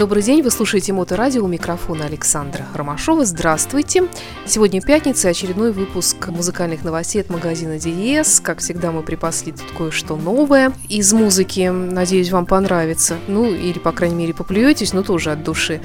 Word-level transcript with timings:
Добрый 0.00 0.22
день, 0.22 0.40
вы 0.40 0.50
слушаете 0.50 0.94
Моторадио, 0.94 1.44
у 1.44 1.46
микрофона 1.46 2.06
Александра 2.06 2.66
Ромашова. 2.72 3.26
Здравствуйте. 3.26 4.08
Сегодня 4.46 4.80
пятница, 4.80 5.28
очередной 5.28 5.72
выпуск 5.72 6.28
музыкальных 6.28 6.84
новостей 6.84 7.20
от 7.20 7.28
магазина 7.28 7.78
Диес. 7.78 8.40
Как 8.40 8.60
всегда, 8.60 8.92
мы 8.92 9.02
припасли 9.02 9.52
тут 9.52 9.66
кое-что 9.76 10.16
новое 10.16 10.72
из 10.88 11.12
музыки. 11.12 11.68
Надеюсь, 11.68 12.30
вам 12.30 12.46
понравится. 12.46 13.18
Ну, 13.28 13.44
или, 13.44 13.78
по 13.78 13.92
крайней 13.92 14.14
мере, 14.14 14.32
поплюетесь, 14.32 14.94
но 14.94 15.02
тоже 15.02 15.32
от 15.32 15.44
души. 15.44 15.82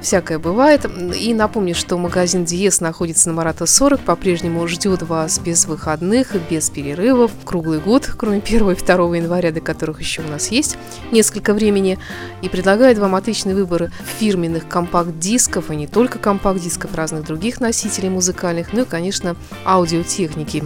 Всякое 0.00 0.40
бывает. 0.40 0.84
И 1.16 1.32
напомню, 1.32 1.76
что 1.76 1.96
магазин 1.98 2.44
Диес 2.44 2.80
находится 2.80 3.28
на 3.28 3.36
Марата 3.36 3.66
40, 3.66 4.00
по-прежнему 4.00 4.66
ждет 4.66 5.02
вас 5.02 5.38
без 5.38 5.66
выходных, 5.66 6.34
без 6.50 6.68
перерывов, 6.68 7.30
круглый 7.44 7.78
год, 7.78 8.10
кроме 8.18 8.38
1 8.38 8.70
и 8.72 8.74
2 8.74 9.16
января, 9.16 9.52
до 9.52 9.60
которых 9.60 10.00
еще 10.00 10.22
у 10.22 10.28
нас 10.28 10.48
есть 10.48 10.76
несколько 11.12 11.54
времени, 11.54 12.00
и 12.42 12.48
предлагает 12.48 12.98
вам 12.98 13.14
отличный 13.14 13.51
различные 13.52 13.54
выборы 13.54 13.90
фирменных 14.18 14.68
компакт-дисков, 14.68 15.70
и 15.70 15.76
не 15.76 15.86
только 15.86 16.18
компакт-дисков, 16.18 16.94
разных 16.94 17.24
других 17.24 17.60
носителей 17.60 18.08
музыкальных, 18.08 18.72
ну 18.72 18.82
и, 18.82 18.84
конечно, 18.84 19.36
аудиотехники. 19.64 20.64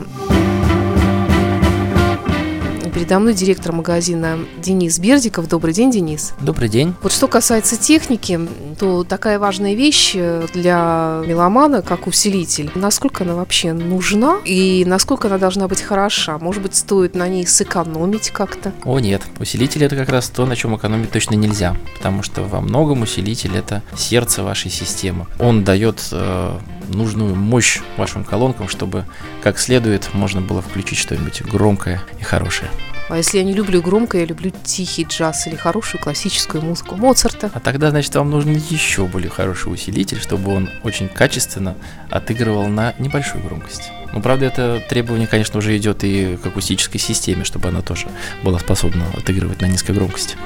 Передо 2.96 3.18
мной 3.18 3.34
директор 3.34 3.72
магазина 3.72 4.38
Денис 4.56 4.98
Бердиков. 4.98 5.46
Добрый 5.50 5.74
день, 5.74 5.90
Денис. 5.90 6.32
Добрый 6.40 6.70
день. 6.70 6.94
Вот 7.02 7.12
что 7.12 7.28
касается 7.28 7.76
техники, 7.76 8.40
то 8.80 9.04
такая 9.04 9.38
важная 9.38 9.74
вещь 9.74 10.12
э, 10.14 10.46
для 10.54 11.20
меломана, 11.26 11.82
как 11.82 12.06
усилитель. 12.06 12.70
Насколько 12.74 13.24
она 13.24 13.34
вообще 13.34 13.74
нужна 13.74 14.38
и 14.46 14.82
насколько 14.86 15.28
она 15.28 15.36
должна 15.36 15.68
быть 15.68 15.82
хороша? 15.82 16.38
Может 16.38 16.62
быть, 16.62 16.74
стоит 16.74 17.14
на 17.14 17.28
ней 17.28 17.46
сэкономить 17.46 18.30
как-то? 18.30 18.72
О, 18.86 18.98
нет. 18.98 19.20
Усилитель 19.40 19.84
это 19.84 19.94
как 19.94 20.08
раз 20.08 20.30
то, 20.30 20.46
на 20.46 20.56
чем 20.56 20.74
экономить 20.74 21.10
точно 21.10 21.34
нельзя. 21.34 21.76
Потому 21.98 22.22
что 22.22 22.44
во 22.44 22.62
многом 22.62 23.02
усилитель 23.02 23.58
это 23.58 23.82
сердце 23.94 24.42
вашей 24.42 24.70
системы. 24.70 25.26
Он 25.38 25.64
дает 25.64 26.00
э, 26.12 26.58
нужную 26.88 27.34
мощь 27.34 27.80
вашим 27.96 28.24
колонкам, 28.24 28.68
чтобы 28.68 29.04
как 29.42 29.58
следует 29.58 30.12
можно 30.14 30.40
было 30.40 30.62
включить 30.62 30.98
что-нибудь 30.98 31.42
громкое 31.42 32.02
и 32.20 32.24
хорошее. 32.24 32.70
А 33.08 33.16
если 33.16 33.38
я 33.38 33.44
не 33.44 33.52
люблю 33.52 33.80
громко, 33.80 34.18
я 34.18 34.24
люблю 34.24 34.52
тихий 34.64 35.04
джаз 35.04 35.46
или 35.46 35.54
хорошую 35.54 36.00
классическую 36.00 36.62
музыку 36.62 36.96
Моцарта. 36.96 37.50
А 37.54 37.60
тогда, 37.60 37.90
значит, 37.90 38.14
вам 38.16 38.30
нужен 38.30 38.54
еще 38.54 39.06
более 39.06 39.30
хороший 39.30 39.72
усилитель, 39.72 40.20
чтобы 40.20 40.52
он 40.52 40.68
очень 40.82 41.08
качественно 41.08 41.76
отыгрывал 42.10 42.66
на 42.66 42.94
небольшую 42.98 43.44
громкость. 43.44 43.92
Ну, 44.12 44.20
правда, 44.20 44.46
это 44.46 44.82
требование, 44.88 45.28
конечно, 45.28 45.58
уже 45.58 45.76
идет 45.76 46.02
и 46.02 46.36
к 46.36 46.46
акустической 46.46 46.98
системе, 46.98 47.44
чтобы 47.44 47.68
она 47.68 47.80
тоже 47.80 48.08
была 48.42 48.58
способна 48.58 49.04
отыгрывать 49.16 49.60
на 49.60 49.66
низкой 49.66 49.92
громкости. 49.92 50.36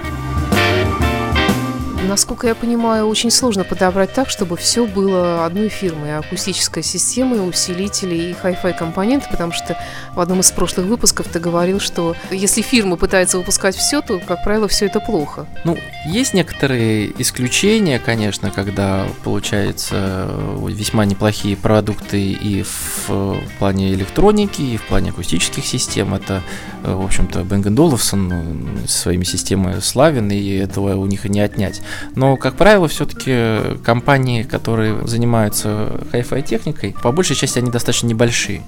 Насколько 2.10 2.48
я 2.48 2.56
понимаю, 2.56 3.06
очень 3.06 3.30
сложно 3.30 3.62
подобрать 3.62 4.12
так, 4.12 4.30
чтобы 4.30 4.56
все 4.56 4.84
было 4.84 5.46
одной 5.46 5.68
фирмы. 5.68 6.08
И 6.08 6.10
акустическая 6.10 6.82
система, 6.82 7.36
и 7.36 7.38
усилители, 7.38 8.16
и 8.16 8.32
хай-фай 8.32 8.76
компоненты, 8.76 9.28
потому 9.30 9.52
что 9.52 9.78
в 10.12 10.18
одном 10.18 10.40
из 10.40 10.50
прошлых 10.50 10.86
выпусков 10.86 11.28
ты 11.28 11.38
говорил, 11.38 11.78
что 11.78 12.16
если 12.32 12.62
фирма 12.62 12.96
пытается 12.96 13.38
выпускать 13.38 13.76
все, 13.76 14.00
то, 14.00 14.18
как 14.18 14.42
правило, 14.42 14.66
все 14.66 14.86
это 14.86 14.98
плохо. 14.98 15.46
Ну, 15.62 15.78
есть 16.04 16.34
некоторые 16.34 17.12
исключения, 17.22 18.00
конечно, 18.00 18.50
когда 18.50 19.06
получаются 19.22 20.28
весьма 20.66 21.04
неплохие 21.04 21.56
продукты 21.56 22.32
и 22.32 22.64
в 22.64 23.38
плане 23.60 23.92
электроники, 23.92 24.62
и 24.62 24.76
в 24.78 24.82
плане 24.88 25.10
акустических 25.10 25.64
систем. 25.64 26.12
Это, 26.12 26.42
в 26.82 27.04
общем-то, 27.04 27.42
Olufsen 27.42 28.88
со 28.88 28.98
своими 28.98 29.22
системами 29.22 29.78
славен, 29.78 30.28
и 30.32 30.56
этого 30.56 30.96
у 30.96 31.06
них 31.06 31.24
и 31.24 31.28
не 31.28 31.40
отнять. 31.40 31.82
Но, 32.14 32.36
как 32.36 32.56
правило, 32.56 32.88
все-таки 32.88 33.78
компании, 33.84 34.42
которые 34.42 35.06
занимаются 35.06 36.00
хай-фай 36.10 36.42
техникой, 36.42 36.94
по 37.02 37.12
большей 37.12 37.36
части 37.36 37.58
они 37.58 37.70
достаточно 37.70 38.06
небольшие. 38.06 38.62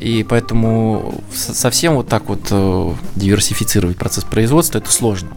И 0.00 0.24
поэтому 0.28 1.22
совсем 1.32 1.94
вот 1.94 2.08
так 2.08 2.28
вот 2.28 2.48
э, 2.50 2.92
диверсифицировать 3.14 3.96
процесс 3.96 4.24
производства 4.24 4.78
это 4.78 4.90
сложно. 4.90 5.30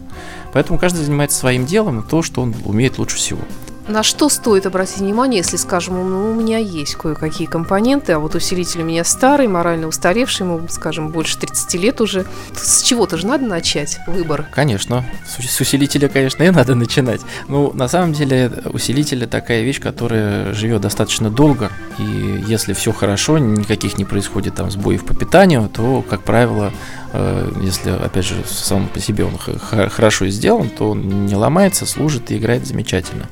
Поэтому 0.52 0.78
каждый 0.78 1.04
занимается 1.04 1.38
своим 1.38 1.66
делом 1.66 2.00
и 2.00 2.08
то, 2.08 2.22
что 2.22 2.40
он 2.40 2.54
умеет 2.64 2.98
лучше 2.98 3.16
всего. 3.16 3.40
На 3.88 4.02
что 4.02 4.28
стоит 4.28 4.66
обратить 4.66 4.98
внимание, 4.98 5.38
если, 5.38 5.56
скажем, 5.56 5.94
ну, 5.94 6.32
у 6.32 6.34
меня 6.34 6.58
есть 6.58 6.96
кое-какие 6.96 7.46
компоненты, 7.46 8.12
а 8.12 8.18
вот 8.18 8.34
усилитель 8.34 8.82
у 8.82 8.84
меня 8.84 9.04
старый, 9.04 9.46
морально 9.46 9.86
устаревший, 9.86 10.44
ему, 10.44 10.66
скажем, 10.68 11.10
больше 11.10 11.38
30 11.38 11.74
лет 11.74 12.00
уже. 12.00 12.26
С 12.56 12.82
чего-то 12.82 13.16
же 13.16 13.28
надо 13.28 13.44
начать 13.44 14.00
выбор. 14.08 14.46
Конечно. 14.50 15.04
С 15.24 15.60
усилителя, 15.60 16.08
конечно, 16.08 16.42
и 16.42 16.50
надо 16.50 16.74
начинать. 16.74 17.20
Ну, 17.46 17.72
на 17.74 17.86
самом 17.86 18.12
деле, 18.12 18.50
усилитель– 18.72 19.24
такая 19.28 19.62
вещь, 19.62 19.80
которая 19.80 20.52
живет 20.52 20.80
достаточно 20.80 21.30
долго, 21.30 21.70
и 21.98 22.44
если 22.48 22.72
все 22.72 22.92
хорошо, 22.92 23.38
никаких 23.38 23.98
не 23.98 24.04
происходит 24.04 24.56
там 24.56 24.68
сбоев 24.68 25.04
по 25.04 25.14
питанию, 25.14 25.70
то, 25.72 26.02
как 26.02 26.22
правило, 26.22 26.72
э, 27.12 27.52
если, 27.62 27.90
опять 27.90 28.24
же, 28.24 28.34
сам 28.48 28.88
по 28.88 28.98
себе 28.98 29.24
он 29.24 29.38
хорошо 29.38 30.26
сделан, 30.26 30.70
то 30.70 30.90
он 30.90 31.26
не 31.26 31.36
ломается, 31.36 31.86
служит 31.86 32.32
и 32.32 32.36
играет 32.36 32.66
замечательно. 32.66 33.28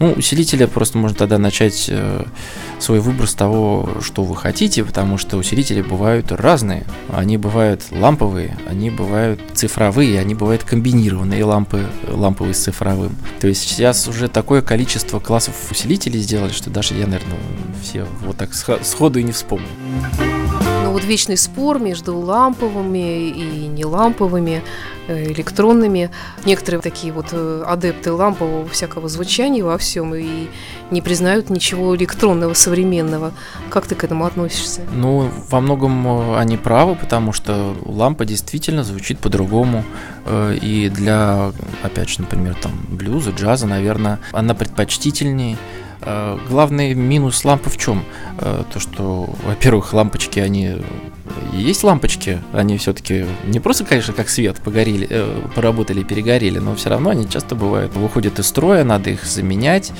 Ну, 0.00 0.12
усилителя 0.12 0.66
просто 0.66 0.98
можно 0.98 1.16
тогда 1.16 1.38
начать 1.38 1.86
э, 1.88 2.24
свой 2.80 3.00
выбор 3.00 3.28
с 3.28 3.34
того, 3.34 3.88
что 4.02 4.24
вы 4.24 4.34
хотите, 4.36 4.84
потому 4.84 5.18
что 5.18 5.36
усилители 5.36 5.82
бывают 5.82 6.32
разные. 6.32 6.84
Они 7.12 7.36
бывают 7.36 7.82
ламповые, 7.90 8.56
они 8.68 8.90
бывают 8.90 9.40
цифровые, 9.54 10.18
они 10.18 10.34
бывают 10.34 10.64
комбинированные 10.64 11.44
лампы, 11.44 11.86
ламповые 12.08 12.54
с 12.54 12.58
цифровым. 12.58 13.14
То 13.40 13.46
есть 13.46 13.62
сейчас 13.62 14.08
уже 14.08 14.28
такое 14.28 14.62
количество 14.62 15.20
классов 15.20 15.54
усилителей 15.70 16.20
сделали, 16.20 16.52
что 16.52 16.70
даже 16.70 16.94
я, 16.94 17.06
наверное, 17.06 17.38
все 17.82 18.06
вот 18.24 18.36
так 18.36 18.52
сходу 18.52 19.20
и 19.20 19.22
не 19.22 19.32
вспомню 19.32 19.68
вот 20.94 21.02
вечный 21.02 21.36
спор 21.36 21.80
между 21.80 22.16
ламповыми 22.16 23.28
и 23.28 23.66
неламповыми, 23.66 24.62
э, 25.08 25.32
электронными. 25.32 26.10
Некоторые 26.44 26.80
такие 26.80 27.12
вот 27.12 27.26
э, 27.32 27.64
адепты 27.66 28.12
лампового 28.12 28.68
всякого 28.68 29.08
звучания 29.08 29.64
во 29.64 29.76
всем 29.76 30.14
и 30.14 30.46
не 30.92 31.02
признают 31.02 31.50
ничего 31.50 31.96
электронного, 31.96 32.54
современного. 32.54 33.32
Как 33.70 33.86
ты 33.86 33.96
к 33.96 34.04
этому 34.04 34.24
относишься? 34.24 34.82
Ну, 34.92 35.28
во 35.50 35.60
многом 35.60 36.06
э, 36.06 36.38
они 36.38 36.56
правы, 36.56 36.94
потому 36.94 37.32
что 37.32 37.74
лампа 37.84 38.24
действительно 38.24 38.84
звучит 38.84 39.18
по-другому. 39.18 39.84
И 40.62 40.90
для, 40.94 41.52
опять 41.82 42.08
же, 42.08 42.20
например, 42.20 42.54
там 42.54 42.72
блюза, 42.88 43.30
джаза, 43.30 43.66
наверное, 43.66 44.20
она 44.32 44.54
предпочтительнее 44.54 45.58
главный 46.48 46.94
минус 46.94 47.44
лампы 47.44 47.70
в 47.70 47.76
чем? 47.76 48.04
Э, 48.38 48.64
то, 48.72 48.80
что, 48.80 49.28
во-первых, 49.44 49.92
лампочки, 49.92 50.38
они 50.38 50.76
есть 51.52 51.84
лампочки, 51.84 52.40
они 52.52 52.78
все-таки 52.78 53.26
не 53.44 53.60
просто, 53.60 53.84
конечно, 53.84 54.12
как 54.12 54.28
свет 54.28 54.56
погорели, 54.56 55.06
э, 55.08 55.42
поработали, 55.54 56.02
перегорели, 56.02 56.58
но 56.58 56.74
все 56.74 56.90
равно 56.90 57.10
они 57.10 57.28
часто 57.28 57.54
бывают, 57.54 57.94
выходят 57.94 58.38
из 58.38 58.46
строя, 58.46 58.84
надо 58.84 59.10
их 59.10 59.24
заменять, 59.24 59.92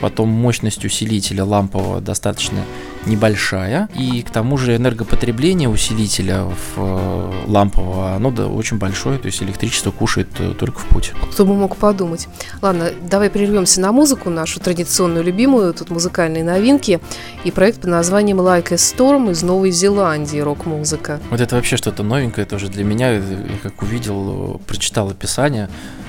потом 0.00 0.28
мощность 0.28 0.84
усилителя 0.84 1.44
лампового 1.44 2.00
достаточно 2.00 2.58
небольшая, 3.06 3.88
и 3.94 4.22
к 4.22 4.30
тому 4.30 4.56
же 4.56 4.76
энергопотребление 4.76 5.68
усилителя 5.68 6.44
в 6.76 7.32
лампового, 7.46 8.12
оно 8.12 8.30
да, 8.30 8.46
очень 8.46 8.78
большое, 8.78 9.18
то 9.18 9.26
есть 9.26 9.42
электричество 9.42 9.90
кушает 9.90 10.28
только 10.58 10.78
в 10.78 10.86
путь. 10.86 11.12
Кто 11.32 11.44
бы 11.44 11.54
мог 11.54 11.76
подумать. 11.76 12.28
Ладно, 12.62 12.90
давай 13.02 13.30
прервемся 13.30 13.80
на 13.80 13.92
музыку, 13.92 14.30
нашу 14.30 14.60
традиционную 14.60 15.24
любимую, 15.24 15.74
тут 15.74 15.90
музыкальные 15.90 16.44
новинки 16.44 17.00
и 17.44 17.50
проект 17.50 17.80
под 17.80 17.90
названием 17.90 18.40
Like 18.40 18.72
a 18.72 18.76
Storm 18.76 19.30
из 19.30 19.42
Новой 19.42 19.70
Зеландии, 19.70 20.38
рок-музыка. 20.44 21.20
Вот 21.30 21.40
это 21.40 21.56
вообще 21.56 21.76
что-то 21.76 22.02
новенькое 22.02 22.46
тоже 22.46 22.68
для 22.68 22.84
меня, 22.84 23.12
я 23.12 23.22
как 23.62 23.82
увидел, 23.82 24.60
прочитал 24.66 25.10
описание, 25.10 25.68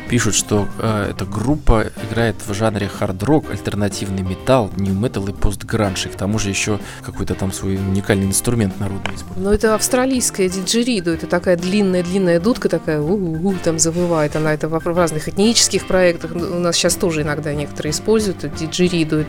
пишут, 0.10 0.36
что 0.36 0.68
э, 0.80 1.12
эта 1.12 1.26
группа 1.26 1.86
играет 2.10 2.36
в 2.46 2.54
жанре 2.54 2.88
хард-рок, 2.88 3.50
альтернативный 3.50 4.22
металл, 4.22 4.70
нью-метал 4.78 5.28
и 5.28 5.34
пост-гранж, 5.34 6.06
и 6.06 6.10
к 6.10 6.16
тому 6.16 6.40
же 6.40 6.50
еще 6.50 6.80
какой-то 7.04 7.36
там 7.36 7.52
свой 7.52 7.76
уникальный 7.76 8.26
инструмент 8.26 8.80
народный 8.80 9.16
использует. 9.16 9.38
Ну, 9.38 9.52
это 9.52 9.76
австралийская 9.76 10.50
диджериду, 10.50 11.12
это 11.12 11.28
такая 11.28 11.58
длинная-длинная 11.58 12.40
дудка 12.40 12.70
такая, 12.70 13.02
у-у-у, 13.02 13.56
там 13.64 13.80
завывает, 13.80 14.36
она. 14.36 14.54
Это 14.54 14.68
в 14.68 14.88
разных 14.88 15.28
этнических 15.28 15.88
проектах, 15.88 16.32
у 16.36 16.60
нас 16.60 16.76
сейчас 16.76 16.96
тоже 16.96 17.24
иногда 17.24 17.54
некоторые 17.54 17.92
используют 17.92 18.46
диджериду, 18.56 19.20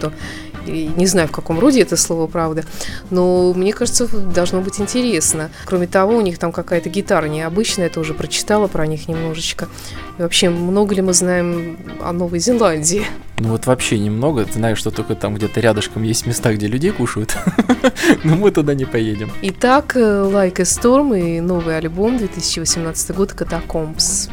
не 0.67 1.07
знаю, 1.07 1.29
в 1.29 1.33
каком 1.33 1.59
роде 1.59 1.83
это 1.83 1.97
слово, 1.97 2.27
правда, 2.27 2.65
но 3.11 3.53
мне 3.55 3.73
кажется, 3.73 4.07
должно 4.07 4.61
быть 4.61 4.81
интересно. 4.81 5.51
Кроме 5.65 5.87
того, 5.87 6.17
у 6.17 6.21
них 6.21 6.39
там 6.39 6.53
какая-то 6.53 6.89
гитара 6.89 7.27
необычная, 7.27 7.87
я 7.87 7.91
тоже 7.91 8.15
прочитала 8.15 8.67
про 8.67 8.87
них 8.87 9.09
немножечко. 9.09 9.69
И 10.19 10.23
вообще, 10.23 10.51
много 10.51 10.95
ли 10.95 11.03
мы 11.03 11.13
знаем 11.13 11.79
о 12.03 12.13
Новой 12.13 12.39
Зеландии? 12.39 13.05
Ну 13.39 13.51
вот 13.51 13.67
вообще 13.67 13.99
немного. 13.99 14.47
Знаю, 14.51 14.77
что 14.77 14.91
только 14.91 15.15
там 15.15 15.35
где-то 15.35 15.61
рядышком 15.61 16.03
есть 16.03 16.27
места, 16.27 16.55
где 16.55 16.69
людей 16.69 16.91
кушают. 16.91 17.37
Но 18.25 18.35
мы 18.37 18.51
туда 18.51 18.75
не 18.75 18.87
поедем. 18.87 19.31
Итак, 19.43 19.95
э, 19.95 20.01
Like 20.01 20.61
a 20.61 20.65
Storm 20.65 21.19
и 21.19 21.41
новый 21.41 21.77
альбом 21.77 22.17
2018 22.17 23.15
год 23.15 23.35
«Катакомбс». 23.35 24.29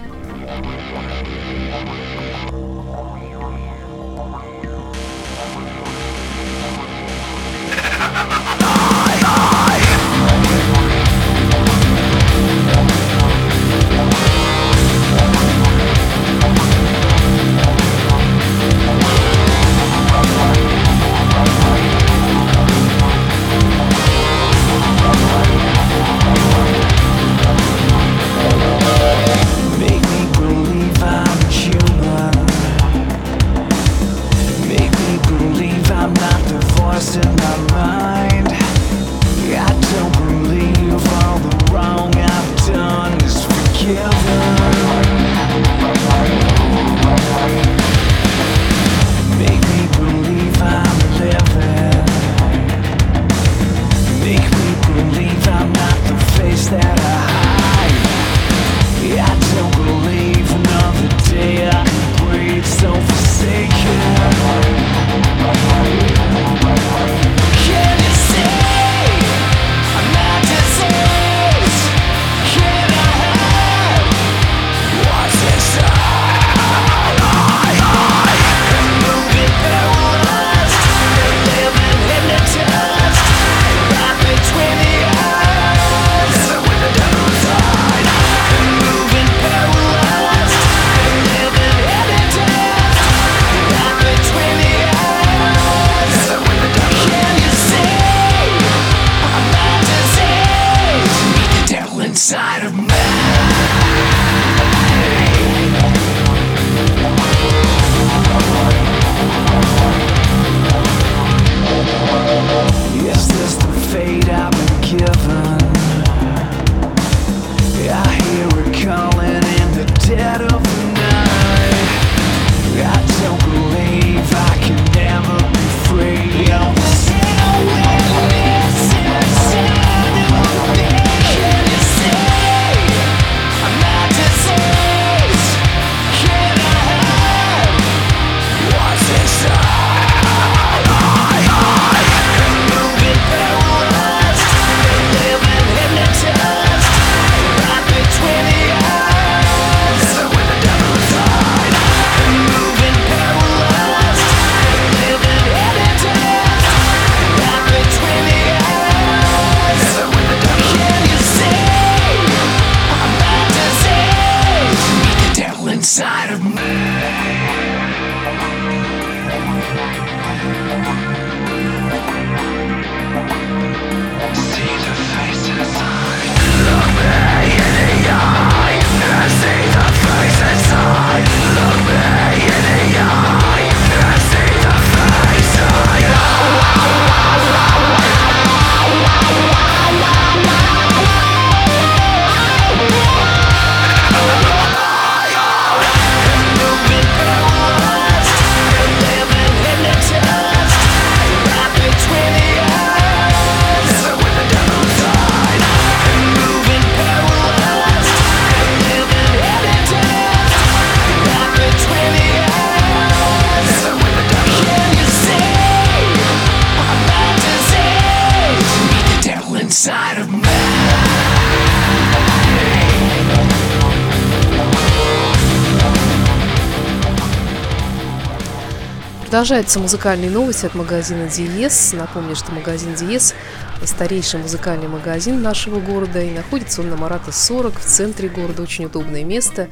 Продолжаются 229.33 229.79
музыкальные 229.79 230.29
новости 230.29 230.67
от 230.67 230.75
магазина 230.75 231.27
Диес. 231.27 231.93
Напомню, 231.93 232.35
что 232.35 232.51
магазин 232.51 232.93
Диес– 232.93 233.33
старейший 233.83 234.39
музыкальный 234.39 234.87
магазин 234.87 235.41
нашего 235.41 235.79
города. 235.79 236.21
И 236.21 236.29
находится 236.29 236.81
он 236.81 236.91
на 236.91 236.97
Марата 236.97 237.31
40 237.31 237.79
в 237.79 237.83
центре 237.83 238.29
города. 238.29 238.61
Очень 238.61 238.85
удобное 238.85 239.23
место. 239.23 239.69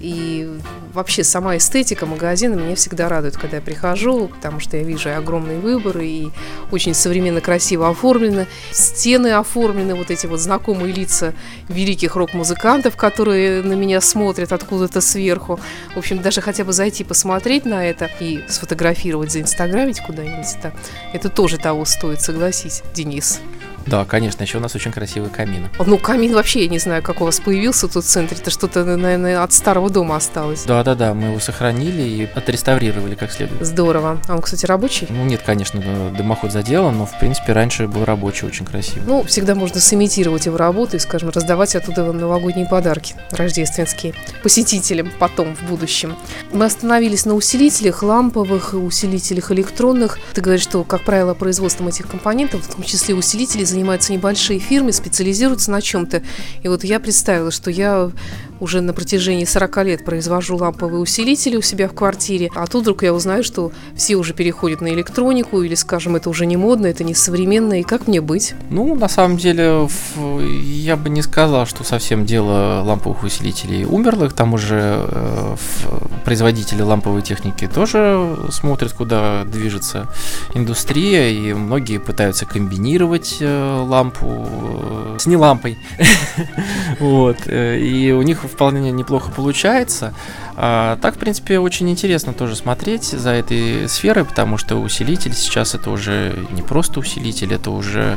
И 0.00 0.60
вообще 0.92 1.24
сама 1.24 1.56
эстетика 1.56 2.04
магазина 2.04 2.54
меня 2.54 2.74
всегда 2.74 3.08
радует, 3.08 3.36
когда 3.36 3.56
я 3.56 3.62
прихожу, 3.62 4.28
потому 4.28 4.60
что 4.60 4.76
я 4.76 4.82
вижу 4.82 5.14
огромные 5.14 5.58
выборы, 5.58 6.06
и 6.06 6.30
очень 6.70 6.94
современно 6.94 7.40
красиво 7.40 7.88
оформлено. 7.88 8.46
Стены 8.72 9.32
оформлены, 9.32 9.94
вот 9.94 10.10
эти 10.10 10.26
вот 10.26 10.40
знакомые 10.40 10.92
лица 10.92 11.32
великих 11.68 12.16
рок-музыкантов, 12.16 12.96
которые 12.96 13.62
на 13.62 13.74
меня 13.74 14.00
смотрят 14.00 14.52
откуда-то 14.52 15.00
сверху. 15.00 15.60
В 15.94 15.98
общем, 15.98 16.20
даже 16.20 16.40
хотя 16.40 16.64
бы 16.64 16.72
зайти 16.72 17.04
посмотреть 17.04 17.64
на 17.64 17.86
это 17.86 18.10
и 18.20 18.44
сфотографировать, 18.48 19.32
заинстаграмить 19.32 20.00
куда-нибудь, 20.00 20.46
это, 20.58 20.72
это 21.12 21.28
тоже 21.28 21.58
того 21.58 21.84
стоит, 21.84 22.20
согласись, 22.20 22.82
Денис. 22.94 23.40
Да, 23.86 24.04
конечно, 24.04 24.42
еще 24.42 24.58
у 24.58 24.60
нас 24.60 24.74
очень 24.74 24.92
красивый 24.92 25.30
камин. 25.30 25.68
Ну, 25.78 25.98
камин 25.98 26.34
вообще, 26.34 26.62
я 26.62 26.68
не 26.68 26.78
знаю, 26.78 27.02
как 27.02 27.20
у 27.20 27.24
вас 27.24 27.40
появился 27.40 27.88
тут 27.88 28.04
в 28.04 28.08
центре. 28.08 28.36
Это 28.40 28.50
что-то, 28.50 28.84
наверное, 28.84 29.42
от 29.42 29.52
старого 29.52 29.90
дома 29.90 30.16
осталось. 30.16 30.64
Да-да-да, 30.64 31.14
мы 31.14 31.28
его 31.28 31.40
сохранили 31.40 32.02
и 32.02 32.28
отреставрировали 32.34 33.14
как 33.14 33.32
следует. 33.32 33.64
Здорово. 33.64 34.18
А 34.28 34.34
он, 34.34 34.42
кстати, 34.42 34.66
рабочий? 34.66 35.06
Ну, 35.10 35.24
нет, 35.24 35.42
конечно, 35.44 35.80
дымоход 36.16 36.52
заделан, 36.52 36.96
но, 36.98 37.06
в 37.06 37.18
принципе, 37.18 37.52
раньше 37.52 37.86
был 37.86 38.04
рабочий, 38.04 38.46
очень 38.46 38.66
красивый. 38.66 39.02
Ну, 39.06 39.22
всегда 39.24 39.54
можно 39.54 39.80
сымитировать 39.80 40.46
его 40.46 40.56
работу 40.56 40.96
и, 40.96 41.00
скажем, 41.00 41.30
раздавать 41.30 41.74
оттуда 41.76 42.12
новогодние 42.12 42.66
подарки 42.66 43.14
рождественские 43.30 44.14
посетителям 44.42 45.10
потом, 45.18 45.54
в 45.54 45.62
будущем. 45.68 46.16
Мы 46.52 46.64
остановились 46.64 47.24
на 47.24 47.34
усилителях 47.34 48.02
ламповых, 48.02 48.74
усилителях 48.74 49.50
электронных. 49.52 50.18
Ты 50.32 50.40
говоришь, 50.40 50.62
что, 50.62 50.84
как 50.84 51.04
правило, 51.04 51.34
производством 51.34 51.88
этих 51.88 52.08
компонентов, 52.08 52.62
в 52.62 52.74
том 52.74 52.82
числе 52.82 53.14
усилителей, 53.14 53.64
занимаются 53.74 54.12
небольшие 54.12 54.58
фирмы, 54.58 54.92
специализируются 54.92 55.70
на 55.70 55.82
чем-то. 55.82 56.22
И 56.62 56.68
вот 56.68 56.84
я 56.84 57.00
представила, 57.00 57.50
что 57.50 57.70
я 57.70 58.10
уже 58.60 58.80
на 58.80 58.92
протяжении 58.92 59.44
40 59.44 59.84
лет 59.84 60.04
произвожу 60.04 60.56
ламповые 60.56 61.00
усилители 61.00 61.56
у 61.56 61.62
себя 61.62 61.88
в 61.88 61.92
квартире, 61.92 62.50
а 62.54 62.66
тут 62.66 62.82
вдруг 62.82 63.02
я 63.02 63.12
узнаю, 63.12 63.42
что 63.42 63.72
все 63.96 64.16
уже 64.16 64.32
переходят 64.32 64.80
на 64.80 64.88
электронику, 64.88 65.62
или, 65.62 65.74
скажем, 65.74 66.16
это 66.16 66.30
уже 66.30 66.46
не 66.46 66.56
модно, 66.56 66.86
это 66.86 67.04
не 67.04 67.14
современно, 67.14 67.80
и 67.80 67.82
как 67.82 68.06
мне 68.06 68.20
быть? 68.20 68.54
Ну, 68.70 68.94
на 68.94 69.08
самом 69.08 69.36
деле, 69.36 69.88
я 70.48 70.96
бы 70.96 71.10
не 71.10 71.22
сказал, 71.22 71.66
что 71.66 71.84
совсем 71.84 72.26
дело 72.26 72.82
ламповых 72.84 73.24
усилителей 73.24 73.84
умерло, 73.84 74.28
к 74.28 74.32
тому 74.32 74.56
же 74.56 74.78
э, 74.80 75.56
производители 76.24 76.82
ламповой 76.82 77.22
техники 77.22 77.66
тоже 77.66 78.36
смотрят, 78.50 78.92
куда 78.92 79.44
движется 79.44 80.08
индустрия, 80.54 81.30
и 81.30 81.52
многие 81.52 81.98
пытаются 81.98 82.46
комбинировать 82.46 83.38
э, 83.40 83.63
лампу 83.86 84.26
э, 84.26 85.16
с 85.18 85.26
не 85.26 85.36
лампой. 85.36 85.78
Вот. 87.00 87.38
И 87.48 88.14
у 88.16 88.22
них 88.22 88.44
вполне 88.44 88.90
неплохо 88.92 89.30
получается. 89.30 90.14
А, 90.56 90.96
так, 91.00 91.16
в 91.16 91.18
принципе, 91.18 91.58
очень 91.58 91.90
интересно 91.90 92.32
тоже 92.32 92.56
смотреть 92.56 93.04
за 93.04 93.30
этой 93.30 93.88
сферой, 93.88 94.24
потому 94.24 94.58
что 94.58 94.76
усилитель 94.76 95.34
сейчас 95.34 95.74
это 95.74 95.90
уже 95.90 96.34
не 96.52 96.62
просто 96.62 97.00
усилитель, 97.00 97.52
это 97.54 97.70
уже 97.70 98.16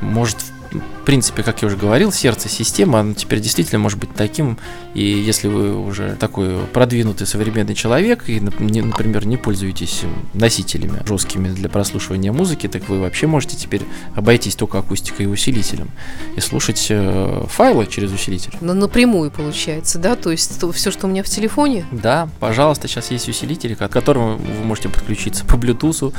может 0.00 0.36
в 0.72 1.04
принципе, 1.04 1.42
как 1.42 1.62
я 1.62 1.68
уже 1.68 1.76
говорил, 1.76 2.12
сердце 2.12 2.48
системы, 2.48 2.98
оно 2.98 3.14
теперь 3.14 3.40
действительно 3.40 3.78
может 3.78 3.98
быть 3.98 4.14
таким, 4.14 4.58
и 4.94 5.02
если 5.02 5.48
вы 5.48 5.74
уже 5.74 6.16
такой 6.16 6.58
продвинутый 6.72 7.26
современный 7.26 7.74
человек, 7.74 8.28
и, 8.28 8.40
например, 8.40 9.26
не 9.26 9.36
пользуетесь 9.36 10.02
носителями 10.34 11.00
жесткими 11.06 11.48
для 11.48 11.68
прослушивания 11.68 12.32
музыки, 12.32 12.68
так 12.68 12.88
вы 12.88 13.00
вообще 13.00 13.26
можете 13.26 13.56
теперь 13.56 13.82
обойтись 14.14 14.54
только 14.54 14.78
акустикой 14.78 15.26
и 15.26 15.28
усилителем, 15.28 15.90
и 16.36 16.40
слушать 16.40 16.86
э, 16.90 17.44
файлы 17.48 17.86
через 17.86 18.12
усилитель. 18.12 18.52
Но 18.60 18.74
напрямую 18.74 19.30
получается, 19.30 19.98
да? 19.98 20.16
То 20.16 20.30
есть 20.30 20.60
то, 20.60 20.70
все, 20.72 20.90
что 20.90 21.06
у 21.06 21.10
меня 21.10 21.22
в 21.22 21.26
телефоне? 21.26 21.84
Да, 21.90 22.28
пожалуйста, 22.40 22.88
сейчас 22.88 23.10
есть 23.10 23.28
усилители, 23.28 23.74
к 23.74 23.88
которым 23.88 24.36
вы 24.36 24.64
можете 24.64 24.88
подключиться 24.88 25.44
по 25.44 25.54
Bluetooth, 25.54 26.14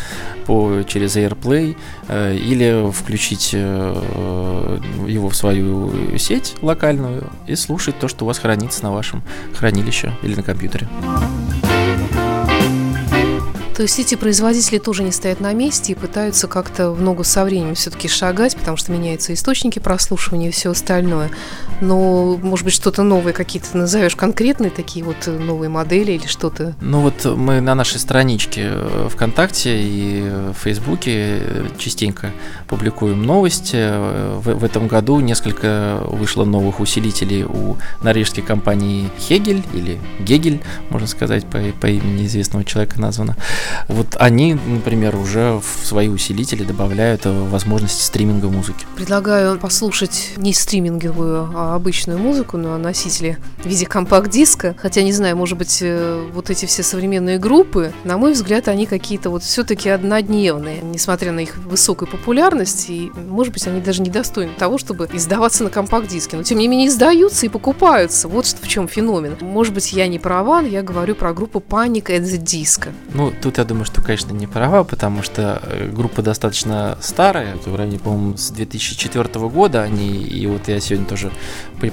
по, 0.46 0.84
через 0.88 1.16
AirPlay, 1.16 1.76
э, 2.08 2.36
или 2.36 2.92
включить 2.92 3.52
э, 3.54 4.43
его 5.08 5.30
в 5.30 5.36
свою 5.36 6.18
сеть 6.18 6.56
локальную 6.62 7.30
и 7.48 7.56
слушать 7.56 8.00
то, 8.00 8.08
что 8.08 8.26
у 8.26 8.28
вас 8.28 8.40
хранится 8.40 8.84
на 8.84 8.92
вашем 8.92 9.24
хранилище 9.56 10.14
или 10.24 10.36
на 10.36 10.44
компьютере. 10.44 10.88
То 13.76 13.82
есть 13.82 14.00
эти 14.00 14.16
производители 14.16 14.78
тоже 14.78 15.04
не 15.04 15.12
стоят 15.12 15.40
на 15.40 15.52
месте 15.54 15.94
и 15.94 15.96
пытаются 15.96 16.48
как-то 16.48 16.92
в 16.92 17.02
ногу 17.02 17.24
со 17.24 17.44
временем 17.44 17.74
все-таки 17.74 18.08
шагать, 18.08 18.56
потому 18.56 18.78
что 18.78 18.92
меняются 18.92 19.34
источники 19.34 19.80
прослушивания 19.80 20.50
и 20.50 20.52
все 20.52 20.72
остальное. 20.72 21.32
Но, 21.82 22.38
может 22.38 22.66
быть, 22.66 22.74
что-то 22.74 23.02
новое 23.02 23.34
какие-то 23.34 23.76
назовешь 23.76 24.16
конкретные 24.16 24.70
такие 24.70 25.04
вот 25.04 25.28
новые 25.28 25.70
модели 25.70 26.12
или 26.14 26.28
что-то? 26.28 26.76
Ну 26.82 27.02
вот 27.02 27.26
мы 27.26 27.62
на 27.62 27.74
нашей 27.74 28.00
страничке 28.00 28.70
э, 28.74 29.08
ВКонтакте 29.12 29.82
и 29.82 30.22
в 30.22 30.64
Фейсбуке 30.64 31.42
частенько 31.78 32.32
публикуем 32.68 33.24
новости. 33.24 33.90
В, 34.38 34.54
в 34.54 34.64
этом 34.64 34.88
году 34.88 35.20
несколько 35.20 36.00
вышло 36.08 36.46
новых 36.46 36.80
усилителей 36.80 37.44
у 37.44 37.78
норвежской 38.04 38.44
компании 38.44 39.10
Хегель 39.20 39.64
или 39.74 40.00
Гегель, 40.20 40.62
можно 40.90 41.08
сказать, 41.08 41.46
по, 41.46 41.60
по 41.82 41.88
имени 41.88 42.26
известного 42.26 42.64
человека 42.64 43.02
названо. 43.02 43.36
Вот 43.88 44.16
они, 44.20 44.54
например, 44.54 45.16
уже 45.16 45.60
в 45.60 45.86
свои 45.86 46.10
усилители 46.10 46.64
добавляют 46.64 47.26
возможности 47.26 48.04
стриминга 48.04 48.50
музыки. 48.50 48.86
Предлагаю 48.96 49.60
послушать 49.60 50.32
не 50.38 50.54
стриминговую, 50.54 51.50
а 51.56 51.76
обычную 51.76 52.20
музыку 52.20 52.58
на 52.58 52.78
носителе 52.78 53.38
в 53.58 53.68
виде 53.68 53.86
компакт-диска. 53.86 54.76
Хотя, 54.78 55.04
не 55.04 55.14
знаю, 55.14 55.36
может 55.38 55.58
быть, 55.58 55.80
э, 55.82 56.28
вот 56.34 56.50
эти 56.50 56.66
все 56.66 56.84
современные 56.84 57.40
группы, 57.40 57.94
на 58.04 58.18
мой 58.18 58.34
взгляд, 58.34 58.68
они 58.68 58.86
какие-то 58.86 59.30
вот 59.30 59.44
все-таки 59.44 59.90
однодневные. 59.90 60.82
Несмотря 60.82 61.32
на 61.32 61.40
их 61.42 61.58
высокую 61.58 62.10
популярность, 62.10 62.90
и, 62.90 63.12
может 63.16 63.54
быть, 63.54 63.66
они 63.68 63.82
даже 63.82 64.02
не 64.02 64.10
достойны 64.10 64.54
того, 64.58 64.78
чтобы 64.78 65.10
издаваться 65.14 65.64
на 65.64 65.70
компакт-диске. 65.70 66.38
Но, 66.38 66.44
тем 66.44 66.58
не 66.58 66.68
менее, 66.68 66.88
издаются 66.88 67.46
и 67.46 67.50
покупаются. 67.50 68.28
Вот 68.28 68.46
в 68.46 68.68
чем 68.68 68.88
феномен. 68.88 69.38
Может 69.42 69.74
быть, 69.74 69.94
я 69.94 70.08
не 70.08 70.20
права, 70.20 70.62
я 70.62 70.82
говорю 70.82 71.16
про 71.16 71.34
группу 71.34 71.60
Panic 71.60 72.06
at 72.06 72.24
the 72.24 72.42
Disco. 72.42 72.92
Ну, 73.14 73.32
тут 73.42 73.53
я 73.58 73.66
думаю, 73.66 73.86
что, 73.86 74.02
конечно, 74.02 74.32
не 74.34 74.48
права, 74.48 74.84
потому 74.84 75.24
что 75.24 75.62
э, 75.64 75.90
группа 75.92 76.22
достаточно 76.22 76.98
старая, 77.02 77.56
в 77.66 77.76
районе, 77.76 78.00
по-моему, 78.00 78.38
с 78.38 78.50
2004 78.50 79.24
года 79.50 79.84
они, 79.84 80.10
и 80.10 80.46
вот 80.48 80.68
я 80.68 80.80
сегодня 80.80 81.06
тоже 81.06 81.32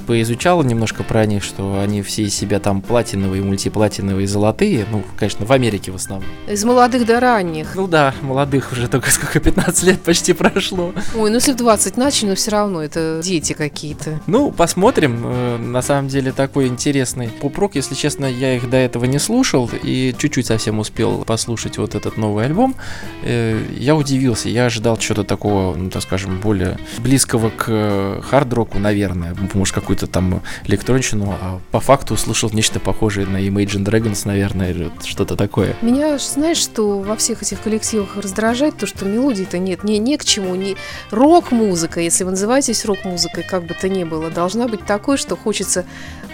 поизучал 0.07 0.63
немножко 0.63 1.03
про 1.03 1.27
них, 1.27 1.43
что 1.43 1.81
они 1.81 2.03
все 2.03 2.25
из 2.25 2.35
себя 2.35 2.61
там 2.61 2.81
платиновые, 2.81 3.43
мультиплатиновые, 3.43 4.27
золотые, 4.27 4.87
ну, 4.91 5.03
конечно, 5.17 5.47
в 5.47 5.53
Америке 5.53 5.93
в 5.93 5.97
основном. 5.97 6.29
Из 6.49 6.65
молодых 6.65 7.07
до 7.07 7.21
ранних. 7.21 7.75
Ну 7.75 7.87
да, 7.87 8.15
молодых 8.23 8.73
уже 8.73 8.89
только 8.89 9.11
сколько, 9.11 9.41
15 9.41 9.83
лет 9.85 10.01
почти 10.01 10.33
прошло. 10.33 10.93
Ой, 11.17 11.31
ну 11.31 11.37
если 11.37 11.53
в 11.53 11.57
20 11.57 11.97
начали, 11.97 12.31
но 12.31 12.35
все 12.35 12.51
равно 12.51 12.83
это 12.83 13.21
дети 13.23 13.53
какие-то. 13.53 14.21
Ну, 14.27 14.51
посмотрим. 14.51 15.23
Э, 15.25 15.57
на 15.59 15.83
самом 15.83 16.09
деле 16.09 16.33
такой 16.33 16.69
интересный 16.69 17.29
поп-рок, 17.29 17.75
если 17.75 17.95
честно, 17.95 18.27
я 18.27 18.57
их 18.57 18.71
до 18.71 18.77
этого 18.77 19.05
не 19.05 19.19
слушал 19.19 19.71
и 19.83 20.15
чуть-чуть 20.17 20.47
совсем 20.47 20.79
успел 20.79 21.25
послушать 21.25 21.50
вот 21.81 21.95
этот 21.95 22.17
новый 22.17 22.47
альбом. 22.47 22.75
Э, 23.23 23.61
я 23.79 23.97
удивился, 23.97 24.49
я 24.49 24.67
ожидал 24.67 24.97
чего-то 24.97 25.25
такого, 25.25 25.75
ну, 25.75 25.91
так 25.91 26.03
скажем, 26.03 26.41
более 26.41 26.79
близкого 26.99 27.51
к 27.51 28.23
хард-року, 28.23 28.79
наверное, 28.79 29.35
может, 29.55 29.75
какую-то 29.75 30.07
там 30.07 30.43
электронщину, 30.67 31.37
а 31.41 31.61
по 31.71 31.81
факту 31.81 32.15
услышал 32.15 32.51
нечто 32.53 32.81
похожее 32.81 33.27
на 33.27 33.39
Imagine 33.39 33.85
Dragons, 33.85 34.23
наверное, 34.25 34.71
или 34.71 34.91
что-то 35.05 35.37
такое. 35.37 35.75
Меня, 35.83 36.19
знаешь, 36.19 36.59
что 36.59 37.01
во 37.01 37.17
всех 37.17 37.43
этих 37.43 37.61
коллективах 37.61 38.17
раздражает 38.17 38.77
то, 38.77 38.87
что 38.87 39.05
мелодии-то 39.05 39.59
нет, 39.59 39.85
не, 39.85 39.99
не 39.99 40.17
к 40.17 40.25
чему, 40.25 40.55
не 40.55 40.77
рок-музыка, 41.11 42.01
если 42.01 42.25
вы 42.25 42.33
называетесь 42.33 42.85
рок-музыкой, 42.85 43.45
как 43.45 43.65
бы 43.65 43.75
то 43.75 43.89
ни 43.89 44.05
было, 44.05 44.31
должна 44.31 44.69
быть 44.69 44.85
такой, 44.85 45.17
что 45.17 45.37
хочется 45.37 45.85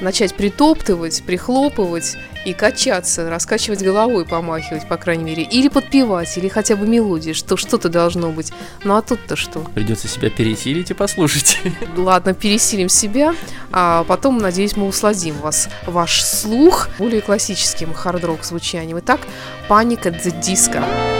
начать 0.00 0.34
притоптывать, 0.34 1.22
прихлопывать 1.24 2.16
и 2.44 2.52
качаться, 2.52 3.28
раскачивать 3.28 3.82
головой, 3.82 4.24
помахивать, 4.24 4.86
по 4.86 4.96
крайней 5.06 5.22
мере, 5.22 5.44
или 5.44 5.68
подпевать, 5.68 6.36
или 6.36 6.48
хотя 6.48 6.74
бы 6.74 6.84
мелодии, 6.84 7.32
что 7.32 7.56
что-то 7.56 7.88
должно 7.88 8.32
быть. 8.32 8.52
Ну 8.82 8.96
а 8.96 9.02
тут-то 9.02 9.36
что? 9.36 9.60
Придется 9.60 10.08
себя 10.08 10.30
пересилить 10.30 10.90
и 10.90 10.94
послушать. 10.94 11.60
Ладно, 11.96 12.34
пересилим 12.34 12.88
себя, 12.88 13.36
а 13.70 14.02
потом, 14.02 14.38
надеюсь, 14.38 14.76
мы 14.76 14.88
усладим 14.88 15.36
вас, 15.36 15.68
ваш 15.86 16.24
слух 16.24 16.88
более 16.98 17.20
классическим 17.20 17.94
хард-рок 17.94 18.42
звучанием. 18.42 18.98
Итак, 18.98 19.20
Panic 19.68 20.02
at 20.02 20.24
the 20.24 21.15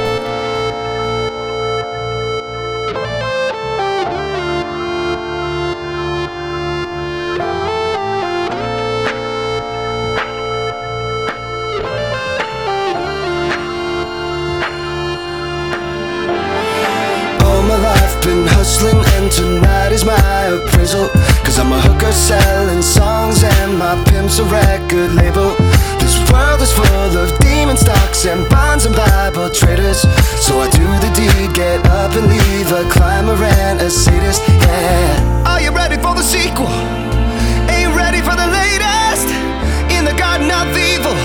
and 19.27 19.35
tonight 19.35 19.93
is 19.93 20.05
my 20.05 20.45
appraisal. 20.47 21.09
Cause 21.43 21.59
I'm 21.59 21.73
a 21.73 21.81
hooker 21.81 22.13
selling 22.13 22.83
songs 22.83 23.43
and 23.43 23.79
my 23.79 23.95
pimp's 24.07 24.39
a 24.39 24.45
record 24.45 25.15
label. 25.15 25.57
This 25.99 26.15
world 26.31 26.61
is 26.63 26.71
full 26.73 27.13
of 27.19 27.37
demon 27.41 27.77
stocks 27.77 28.27
and 28.27 28.49
bonds 28.49 28.87
and 28.87 28.95
Bible 28.95 29.51
traders. 29.51 30.03
So 30.47 30.61
I 30.61 30.71
do 30.71 30.87
the 31.03 31.11
deed, 31.19 31.55
get 31.55 31.85
up 31.87 32.15
and 32.15 32.27
leave. 32.27 32.71
A 32.71 32.85
climber 32.91 33.39
and 33.67 33.81
a 33.81 33.91
sadist, 33.91 34.43
yeah. 34.47 35.45
Are 35.47 35.61
you 35.61 35.71
ready 35.71 35.97
for 35.97 36.15
the 36.15 36.23
sequel? 36.23 36.71
Ain't 37.71 37.95
ready 37.95 38.21
for 38.23 38.37
the 38.37 38.47
latest? 38.47 39.29
In 39.91 40.05
the 40.05 40.15
garden 40.15 40.51
of 40.51 40.71
evil. 40.77 41.17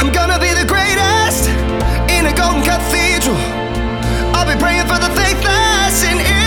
I'm 0.00 0.12
gonna 0.12 0.40
be 0.40 0.52
the 0.52 0.66
greatest 0.68 1.48
In 2.12 2.26
a 2.26 2.34
golden 2.36 2.62
cathedral. 2.62 3.40
I'll 4.36 4.48
be 4.48 4.58
praying 4.60 4.88
for 4.88 4.98
the 5.00 5.12
faithless, 5.16 6.04
and 6.04 6.39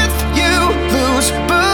goes, 1.24 1.32
but 1.48 1.73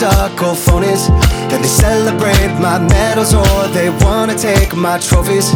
phonies. 0.00 1.08
Then 1.50 1.60
they 1.60 1.68
celebrate 1.68 2.52
my 2.60 2.78
medals, 2.78 3.34
or 3.34 3.68
they 3.72 3.90
wanna 4.04 4.34
take 4.34 4.74
my 4.74 4.98
trophies. 4.98 5.50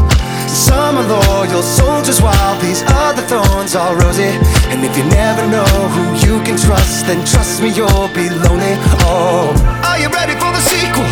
Some 0.46 0.96
are 0.98 1.08
loyal 1.08 1.62
soldiers, 1.62 2.20
while 2.20 2.60
these 2.60 2.82
other 3.04 3.22
thorns 3.22 3.74
are 3.74 3.96
rosy. 3.96 4.32
And 4.70 4.84
if 4.84 4.96
you 4.96 5.04
never 5.04 5.46
know 5.48 5.64
who 5.64 6.04
you 6.26 6.42
can 6.44 6.56
trust, 6.56 7.06
then 7.06 7.24
trust 7.24 7.62
me, 7.62 7.70
you'll 7.70 8.08
be 8.14 8.28
lonely. 8.28 8.74
Oh, 9.08 9.52
are 9.84 9.98
you 9.98 10.08
ready 10.08 10.34
for 10.34 10.52
the 10.52 10.60
sequel? 10.60 11.06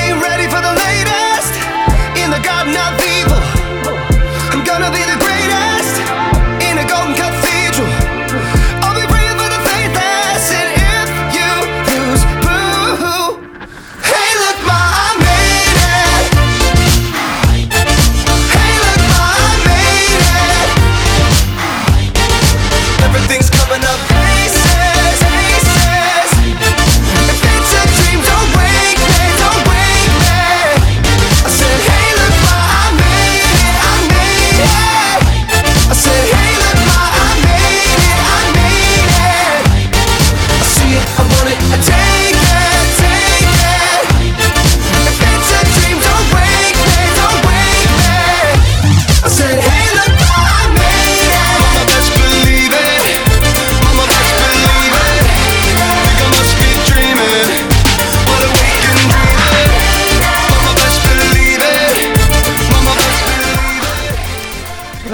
Ain't 0.00 0.20
ready 0.22 0.46
for 0.48 0.60
the 0.60 0.74
latest 0.86 1.52
in 2.22 2.30
the 2.30 2.40
garden 2.40 2.76
of 2.76 3.00
evil. 3.00 3.13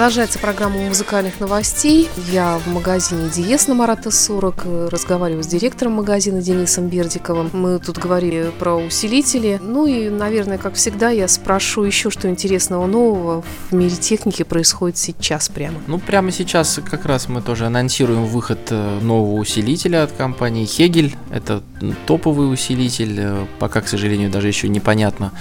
Продолжается 0.01 0.39
программа 0.39 0.79
музыкальных 0.79 1.39
новостей. 1.39 2.09
Я 2.31 2.57
в 2.57 2.65
магазине 2.65 3.29
Диес 3.29 3.67
на 3.67 3.75
Марата 3.75 4.09
40 4.09 4.89
разговариваю 4.89 5.43
с 5.43 5.45
директором 5.45 5.93
магазина 5.93 6.41
Денисом 6.41 6.87
Бердиковым. 6.87 7.51
Мы 7.53 7.77
тут 7.77 7.99
говорили 7.99 8.49
про 8.57 8.77
усилители. 8.77 9.59
Ну 9.61 9.85
и, 9.85 10.09
наверное, 10.09 10.57
как 10.57 10.73
всегда, 10.73 11.11
я 11.11 11.27
спрошу 11.27 11.83
еще, 11.83 12.09
что 12.09 12.27
интересного 12.27 12.87
нового 12.87 13.43
в 13.69 13.75
мире 13.75 13.95
техники 13.95 14.41
происходит 14.41 14.97
сейчас 14.97 15.49
прямо. 15.49 15.77
Ну, 15.85 15.99
прямо 15.99 16.31
сейчас 16.31 16.79
как 16.89 17.05
раз 17.05 17.29
мы 17.29 17.43
тоже 17.43 17.67
анонсируем 17.67 18.25
выход 18.25 18.71
э, 18.71 18.99
нового 19.01 19.39
усилителя 19.39 20.01
от 20.01 20.13
компании 20.13 20.65
Hegel. 20.65 21.13
Это 21.29 21.61
топовый 22.07 22.51
усилитель. 22.51 23.19
Э, 23.19 23.45
пока, 23.59 23.81
к 23.81 23.87
сожалению, 23.87 24.31
даже 24.31 24.47
еще 24.47 24.67
непонятно, 24.67 25.31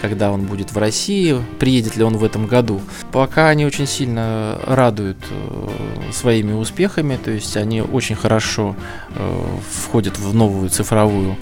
когда 0.00 0.32
он 0.32 0.42
будет 0.42 0.72
в 0.72 0.78
России, 0.78 1.36
приедет 1.58 1.96
ли 1.96 2.04
он 2.04 2.16
в 2.16 2.24
этом 2.24 2.46
году. 2.46 2.80
Пока 3.12 3.48
они 3.48 3.66
очень 3.66 3.86
сильно 3.86 4.60
радуют 4.66 5.18
э, 5.30 6.12
своими 6.12 6.52
успехами, 6.52 7.18
то 7.22 7.30
есть 7.30 7.56
они 7.56 7.82
очень 7.82 8.16
хорошо 8.16 8.76
э, 9.14 9.44
входят 9.70 10.18
в 10.18 10.34
новую 10.34 10.70
цифровую 10.70 11.36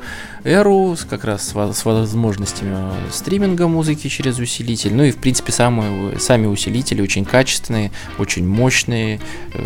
эру, 0.45 0.97
как 1.09 1.25
раз 1.25 1.49
с, 1.49 1.85
возможностями 1.85 2.77
стриминга 3.11 3.69
музыки 3.69 4.09
через 4.09 4.39
усилитель. 4.39 4.95
Ну 4.95 5.05
и, 5.05 5.11
в 5.11 5.17
принципе, 5.17 5.53
самые, 5.53 6.19
сами 6.19 6.47
усилители 6.47 7.03
очень 7.03 7.25
качественные, 7.25 7.91
очень 8.19 8.47
мощные, 8.47 9.21
э, 9.55 9.63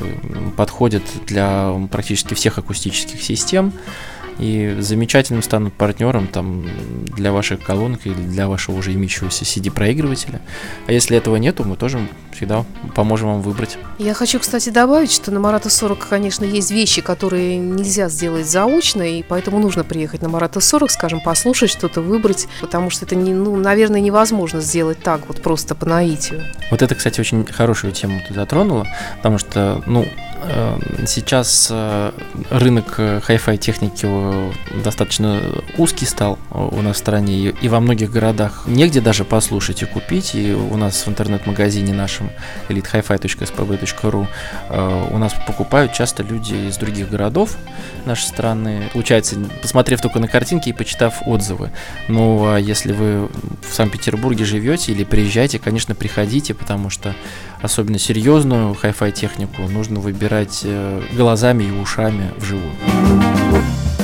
подходят 0.56 1.02
для 1.26 1.72
практически 1.90 2.34
всех 2.34 2.58
акустических 2.58 3.22
систем 3.22 3.72
и 4.38 4.76
замечательным 4.80 5.42
станут 5.42 5.74
партнером 5.74 6.26
там 6.26 6.64
для 7.16 7.32
ваших 7.32 7.62
колонок 7.62 8.06
или 8.06 8.14
для 8.14 8.48
вашего 8.48 8.76
уже 8.76 8.92
имеющегося 8.92 9.44
CD-проигрывателя. 9.44 10.40
А 10.86 10.92
если 10.92 11.16
этого 11.16 11.36
нету, 11.36 11.64
мы 11.64 11.76
тоже 11.76 12.06
всегда 12.32 12.64
поможем 12.94 13.28
вам 13.28 13.42
выбрать. 13.42 13.78
Я 13.98 14.14
хочу, 14.14 14.38
кстати, 14.38 14.70
добавить, 14.70 15.12
что 15.12 15.30
на 15.30 15.40
Марата 15.40 15.70
40, 15.70 16.08
конечно, 16.08 16.44
есть 16.44 16.70
вещи, 16.70 17.02
которые 17.02 17.58
нельзя 17.58 18.08
сделать 18.08 18.46
заочно, 18.46 19.02
и 19.02 19.22
поэтому 19.22 19.58
нужно 19.58 19.84
приехать 19.84 20.22
на 20.22 20.28
Марата 20.28 20.60
40, 20.60 20.90
скажем, 20.90 21.20
послушать 21.20 21.70
что-то, 21.70 22.00
выбрать, 22.00 22.48
потому 22.60 22.90
что 22.90 23.04
это, 23.04 23.14
не, 23.14 23.32
ну, 23.32 23.56
наверное, 23.56 24.00
невозможно 24.00 24.60
сделать 24.60 24.98
так 24.98 25.28
вот 25.28 25.42
просто 25.42 25.74
по 25.74 25.86
наитию. 25.86 26.42
Вот 26.70 26.82
это, 26.82 26.94
кстати, 26.94 27.20
очень 27.20 27.44
хорошую 27.44 27.92
тему 27.92 28.20
ты 28.26 28.34
затронула, 28.34 28.86
потому 29.18 29.38
что, 29.38 29.82
ну, 29.86 30.06
сейчас 31.06 31.68
э, 31.70 32.12
рынок 32.50 32.94
э, 32.98 33.20
хай-фай 33.22 33.56
техники 33.56 34.06
достаточно 34.82 35.40
узкий 35.78 36.06
стал 36.06 36.38
у 36.50 36.80
нас 36.82 36.96
в 36.96 36.98
стране, 36.98 37.48
и 37.50 37.68
во 37.68 37.80
многих 37.80 38.10
городах. 38.10 38.64
Негде 38.66 39.00
даже 39.00 39.24
послушать 39.24 39.82
и 39.82 39.86
купить, 39.86 40.34
и 40.34 40.52
у 40.52 40.76
нас 40.76 41.06
в 41.06 41.08
интернет-магазине 41.08 41.92
нашем 41.92 42.30
elitehifi.spb.ru 42.68 44.26
э, 44.68 45.08
у 45.10 45.18
нас 45.18 45.34
покупают 45.46 45.92
часто 45.92 46.22
люди 46.22 46.54
из 46.54 46.76
других 46.76 47.10
городов 47.10 47.56
нашей 48.04 48.24
страны, 48.24 48.90
получается, 48.92 49.36
посмотрев 49.60 50.00
только 50.00 50.18
на 50.18 50.28
картинки 50.28 50.68
и 50.68 50.72
почитав 50.72 51.22
отзывы. 51.26 51.70
Ну, 52.08 52.46
а 52.46 52.58
если 52.58 52.92
вы 52.92 53.28
в 53.28 53.72
Санкт-Петербурге 53.72 54.44
живете 54.44 54.92
или 54.92 55.04
приезжаете, 55.04 55.58
конечно, 55.58 55.94
приходите, 55.94 56.54
потому 56.54 56.90
что 56.90 57.14
особенно 57.62 57.98
серьезную 57.98 58.74
хай-фай 58.74 59.12
технику 59.12 59.62
нужно 59.62 60.00
выбирать 60.00 60.62
э, 60.64 61.02
глазами 61.16 61.64
и 61.64 61.70
ушами 61.70 62.30
вживую. 62.36 62.72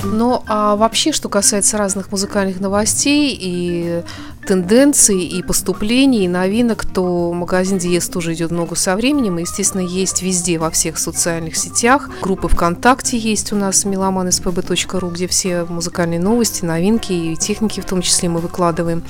Ну, 0.05 0.43
а 0.47 0.75
вообще, 0.77 1.13
что 1.13 1.29
касается 1.29 1.77
разных 1.77 2.11
музыкальных 2.11 2.61
новостей 2.61 3.37
и 3.41 4.03
тенденций, 4.49 5.25
и 5.25 5.43
поступлений, 5.43 6.25
и 6.25 6.29
новинок, 6.29 6.87
то 6.87 7.35
магазин 7.35 7.77
Диез 7.77 8.09
тоже 8.09 8.33
идет 8.33 8.51
много 8.51 8.77
со 8.77 8.97
временем, 8.97 9.39
и, 9.39 9.43
естественно, 9.43 9.83
есть 9.83 10.23
везде, 10.23 10.59
во 10.59 10.71
всех 10.71 10.97
социальных 10.97 11.55
сетях. 11.55 12.09
Группы 12.23 12.49
ВКонтакте 12.49 13.19
есть 13.19 13.53
у 13.53 13.57
нас, 13.57 13.85
melomanspb.ru, 13.85 15.13
где 15.13 15.29
все 15.29 15.65
музыкальные 15.65 16.19
новости, 16.19 16.65
новинки 16.65 17.13
и 17.13 17.37
техники 17.37 17.81
в 17.81 17.85
том 17.85 18.01
числе 18.01 18.31
мы 18.31 18.41
выкладываем. 18.41 19.03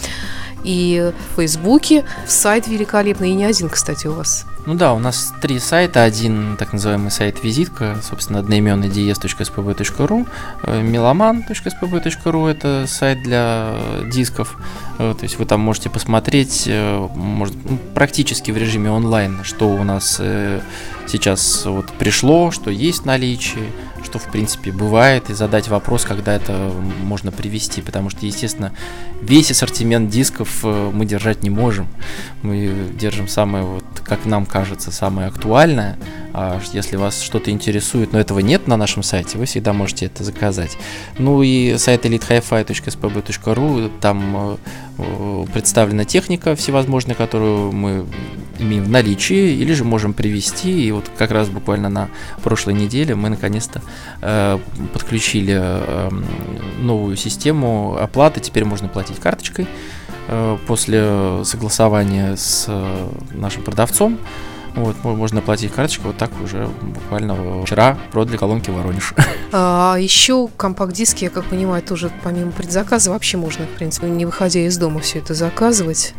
И 0.64 1.12
в 1.30 1.36
Фейсбуке, 1.36 2.04
сайт 2.26 2.66
великолепный, 2.66 3.30
и 3.30 3.34
не 3.34 3.44
один, 3.44 3.68
кстати, 3.68 4.08
у 4.08 4.14
вас. 4.14 4.44
Ну 4.68 4.74
да, 4.74 4.92
у 4.92 4.98
нас 4.98 5.32
три 5.40 5.58
сайта. 5.60 6.02
Один 6.02 6.56
так 6.58 6.74
называемый 6.74 7.10
сайт 7.10 7.42
визитка, 7.42 7.96
собственно, 8.02 8.40
одноименный 8.40 8.88
ds.spb.ru, 8.88 10.28
meloman.spb.ru 10.62 12.50
это 12.50 12.84
сайт 12.86 13.22
для 13.22 13.78
дисков. 14.12 14.58
Э, 14.98 15.14
то 15.18 15.24
есть 15.28 15.38
вы 15.38 15.44
там 15.44 15.60
можете 15.60 15.90
посмотреть 15.90 16.64
э, 16.66 17.08
может, 17.14 17.54
ну, 17.68 17.78
практически 17.94 18.50
в 18.50 18.56
режиме 18.56 18.90
онлайн, 18.90 19.44
что 19.44 19.68
у 19.68 19.84
нас 19.84 20.16
э, 20.20 20.60
сейчас 21.08 21.64
вот 21.66 21.90
пришло, 21.92 22.50
что 22.50 22.70
есть 22.70 23.02
в 23.02 23.06
наличии, 23.06 23.72
что 24.04 24.18
в 24.18 24.30
принципе 24.30 24.70
бывает, 24.70 25.28
и 25.30 25.34
задать 25.34 25.68
вопрос, 25.68 26.04
когда 26.04 26.34
это 26.34 26.72
можно 27.02 27.32
привести, 27.32 27.82
потому 27.82 28.10
что, 28.10 28.26
естественно, 28.26 28.72
весь 29.20 29.50
ассортимент 29.50 30.10
дисков 30.10 30.62
мы 30.62 31.04
держать 31.04 31.42
не 31.42 31.50
можем. 31.50 31.88
Мы 32.42 32.72
держим 32.98 33.26
самое, 33.28 33.64
вот, 33.64 33.84
как 34.04 34.24
нам 34.24 34.46
кажется, 34.46 34.92
самое 34.92 35.28
актуальное, 35.28 35.98
а 36.32 36.60
если 36.72 36.96
вас 36.96 37.20
что-то 37.20 37.50
интересует, 37.50 38.12
но 38.12 38.20
этого 38.20 38.38
нет 38.38 38.68
на 38.68 38.76
нашем 38.76 39.02
сайте, 39.02 39.36
вы 39.38 39.46
всегда 39.46 39.72
можете 39.72 40.06
это 40.06 40.22
заказать. 40.24 40.78
Ну 41.18 41.42
и 41.42 41.76
сайт 41.76 42.04
elitehifi.spb.ru, 42.06 43.90
там 44.00 44.58
представлена 45.52 46.04
техника 46.04 46.54
всевозможная, 46.54 47.14
которую 47.14 47.72
мы 47.72 48.04
имеем 48.58 48.84
в 48.84 48.88
наличии, 48.88 49.54
или 49.54 49.72
же 49.72 49.84
можем 49.84 50.12
привести. 50.12 50.86
И 50.86 50.90
вот 50.98 51.10
как 51.16 51.30
раз 51.30 51.48
буквально 51.48 51.88
на 51.88 52.08
прошлой 52.42 52.74
неделе 52.74 53.14
мы 53.14 53.28
наконец-то 53.28 53.82
э, 54.20 54.58
подключили 54.92 55.56
э, 55.58 56.10
новую 56.80 57.16
систему 57.16 57.96
оплаты. 57.96 58.40
Теперь 58.40 58.64
можно 58.64 58.88
платить 58.88 59.18
карточкой 59.18 59.66
э, 60.28 60.58
после 60.66 61.44
согласования 61.44 62.36
с 62.36 62.66
э, 62.68 63.08
нашим 63.32 63.62
продавцом. 63.62 64.18
Вот, 64.74 65.02
можно 65.02 65.40
платить 65.40 65.72
карточкой, 65.72 66.08
вот 66.08 66.18
так 66.18 66.30
уже 66.42 66.68
буквально 66.82 67.64
вчера 67.64 67.98
продали 68.12 68.36
колонки 68.36 68.70
Воронеж. 68.70 69.14
А 69.50 69.96
еще 69.98 70.48
компакт-диски, 70.56 71.24
я 71.24 71.30
как 71.30 71.46
понимаю, 71.46 71.82
тоже 71.82 72.10
помимо 72.22 72.52
предзаказа 72.52 73.10
вообще 73.10 73.38
можно, 73.38 73.64
в 73.64 73.70
принципе, 73.70 74.08
не 74.08 74.26
выходя 74.26 74.60
из 74.60 74.76
дома 74.76 75.00
все 75.00 75.20
это 75.20 75.32
заказывать. 75.32 76.14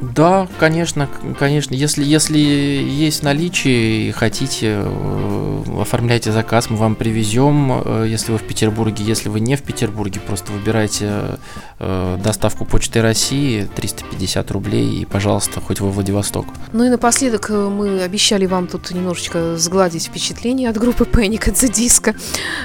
Да, 0.00 0.46
конечно, 0.58 1.08
конечно. 1.38 1.74
Если, 1.74 2.04
если 2.04 2.38
есть 2.38 3.22
наличие 3.22 4.08
и 4.08 4.12
хотите, 4.12 4.82
э, 4.84 5.62
оформляйте 5.80 6.30
заказ, 6.30 6.70
мы 6.70 6.76
вам 6.76 6.94
привезем. 6.94 7.82
Э, 7.84 8.06
если 8.08 8.30
вы 8.30 8.38
в 8.38 8.44
Петербурге, 8.44 9.04
если 9.04 9.28
вы 9.28 9.40
не 9.40 9.56
в 9.56 9.62
Петербурге, 9.62 10.20
просто 10.20 10.52
выбирайте 10.52 11.38
э, 11.80 12.18
доставку 12.22 12.64
Почты 12.64 13.02
России 13.02 13.68
350 13.74 14.50
рублей 14.52 15.00
и, 15.00 15.04
пожалуйста, 15.04 15.60
хоть 15.60 15.80
во 15.80 15.90
Владивосток. 15.90 16.46
Ну 16.72 16.84
и 16.84 16.88
напоследок 16.90 17.50
мы 17.50 18.00
обещали 18.00 18.46
вам 18.46 18.68
тут 18.68 18.92
немножечко 18.92 19.56
сгладить 19.56 20.06
впечатление 20.06 20.70
от 20.70 20.76
группы 20.76 21.04
Panic 21.04 21.48
at 21.48 21.54
the 21.54 21.72
Disco. 21.72 22.16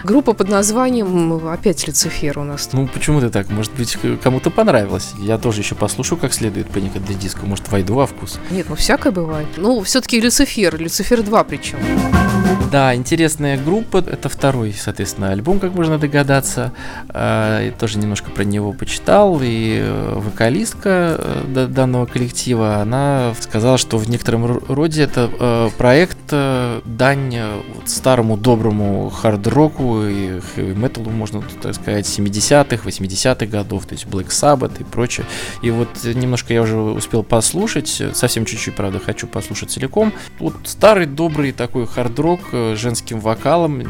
Группа 0.03 0.33
под 0.33 0.49
названием 0.49 1.47
опять 1.47 1.87
Люцифер 1.87 2.37
у 2.37 2.43
нас. 2.43 2.69
Ну 2.73 2.87
почему 2.87 3.21
ты 3.21 3.29
так? 3.29 3.49
Может 3.49 3.73
быть, 3.73 3.97
кому-то 4.21 4.51
понравилось. 4.51 5.13
Я 5.17 5.39
тоже 5.39 5.61
еще 5.61 5.73
послушаю 5.73 6.19
как 6.19 6.31
следует 6.31 6.67
Panic 6.67 6.93
at 6.93 7.07
the 7.07 7.17
Disco 7.17 7.22
диска, 7.23 7.45
может, 7.45 7.69
войду 7.71 7.95
во 7.95 8.05
вкус. 8.05 8.39
Нет, 8.51 8.67
ну 8.69 8.75
всякое 8.75 9.11
бывает. 9.11 9.47
Ну, 9.57 9.81
все-таки 9.81 10.19
Люцифер, 10.19 10.77
Люцифер 10.77 11.23
2 11.23 11.43
причем. 11.45 11.79
Да, 12.73 12.95
интересная 12.95 13.55
группа. 13.55 13.97
Это 13.97 14.29
второй, 14.29 14.73
соответственно, 14.73 15.29
альбом, 15.29 15.59
как 15.59 15.75
можно 15.75 15.99
догадаться. 15.99 16.73
А, 17.07 17.69
тоже 17.73 17.99
немножко 17.99 18.31
про 18.31 18.43
него 18.45 18.73
почитал. 18.73 19.39
И 19.43 19.77
э, 19.79 20.13
вокалистка 20.15 21.17
э, 21.19 21.67
данного 21.69 22.07
коллектива, 22.07 22.77
она 22.77 23.35
сказала, 23.39 23.77
что 23.77 23.99
в 23.99 24.09
некотором 24.09 24.57
роде 24.67 25.03
это 25.03 25.29
э, 25.39 25.69
проект 25.77 26.17
дань 26.33 27.35
старому 27.85 28.37
доброму 28.37 29.11
хард-року 29.11 30.05
и 30.07 30.41
металу, 30.57 31.11
можно 31.11 31.43
так 31.61 31.75
сказать, 31.75 32.07
70-х, 32.07 32.89
80-х 32.89 33.45
годов, 33.45 33.85
то 33.85 33.93
есть 33.93 34.07
Black 34.07 34.29
Sabbath 34.29 34.81
и 34.81 34.83
прочее. 34.83 35.27
И 35.61 35.69
вот 35.69 35.89
немножко 36.03 36.55
я 36.55 36.63
уже 36.63 36.77
успел 36.77 37.21
послушать, 37.21 38.01
совсем 38.15 38.45
чуть-чуть, 38.45 38.73
правда, 38.73 38.99
хочу 38.99 39.27
послушать 39.27 39.69
целиком. 39.69 40.11
Вот 40.39 40.55
старый 40.63 41.05
добрый 41.05 41.51
такой 41.51 41.85
хард-рок 41.85 42.39
женским 42.75 43.19
вокалом. 43.19 43.83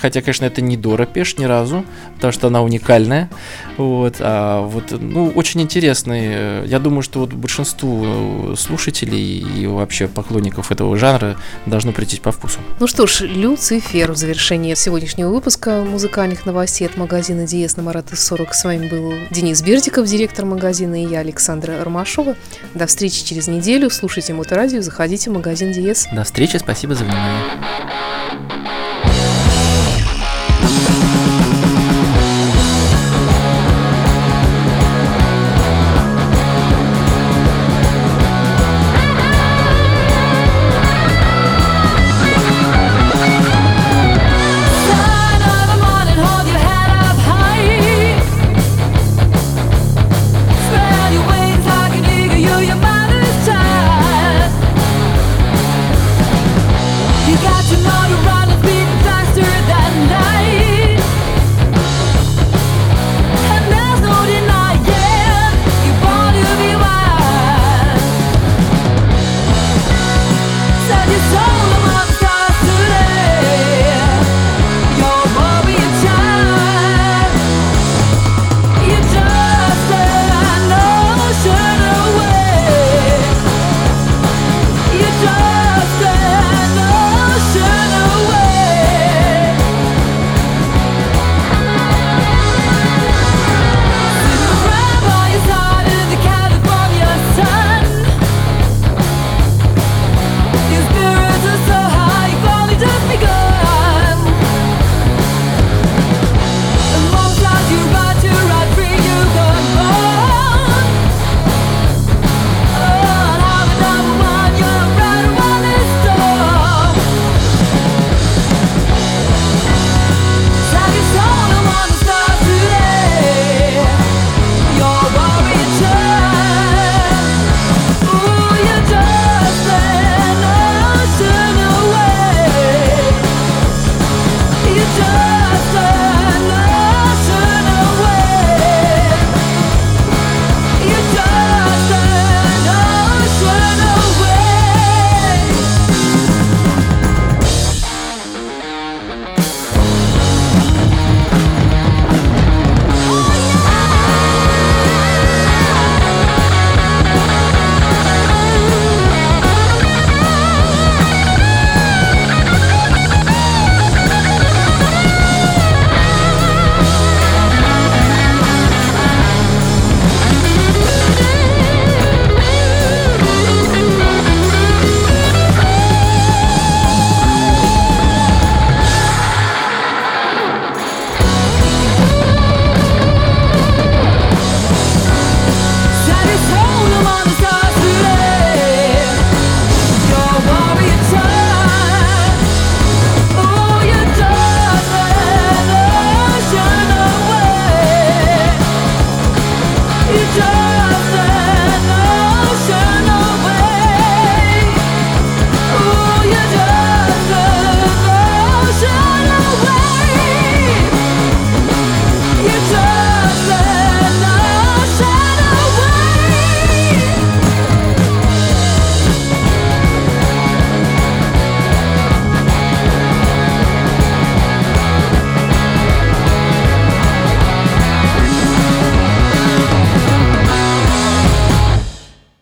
Хотя, 0.00 0.20
конечно, 0.20 0.44
это 0.44 0.60
не 0.60 0.76
Дора 0.76 1.06
Пеш 1.06 1.38
ни 1.38 1.44
разу, 1.44 1.84
потому 2.14 2.32
что 2.32 2.48
она 2.48 2.62
уникальная. 2.62 3.30
Вот, 3.76 4.16
а 4.20 4.62
вот, 4.66 4.90
ну, 4.90 5.28
очень 5.34 5.60
интересный. 5.62 6.20
Э, 6.24 6.64
я 6.66 6.78
думаю, 6.78 7.02
что 7.02 7.20
вот 7.20 7.32
большинству 7.32 8.52
э, 8.52 8.54
слушателей 8.56 9.38
и 9.40 9.66
вообще 9.66 10.08
поклонников 10.08 10.70
этого 10.70 10.96
жанра 10.96 11.36
должно 11.66 11.92
прийти 11.92 12.20
по 12.20 12.32
вкусу. 12.32 12.58
Ну 12.80 12.86
что 12.86 13.06
ж, 13.06 13.22
Люцифер 13.22 14.12
в 14.12 14.16
завершении 14.16 14.74
сегодняшнего 14.74 15.30
выпуска 15.30 15.82
музыкальных 15.82 16.46
новостей 16.46 16.86
от 16.86 16.96
магазина 16.96 17.46
Диес 17.46 17.76
на 17.76 17.82
Марата 17.82 18.16
40. 18.16 18.54
С 18.54 18.64
вами 18.64 18.88
был 18.88 19.14
Денис 19.30 19.62
Бердиков, 19.62 20.06
директор 20.06 20.44
магазина, 20.44 21.02
и 21.02 21.06
я, 21.06 21.20
Александра 21.20 21.82
Ромашова. 21.82 22.36
До 22.74 22.86
встречи 22.86 23.24
через 23.24 23.48
неделю. 23.48 23.90
Слушайте 23.90 24.34
Моторадио, 24.34 24.82
заходите 24.82 25.30
в 25.30 25.34
магазин 25.34 25.72
Диес. 25.72 26.06
До 26.12 26.24
встречи, 26.24 26.56
спасибо 26.56 26.94
за 26.94 27.04
внимание. 27.04 28.11